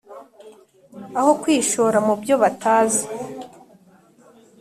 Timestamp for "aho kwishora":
1.19-1.97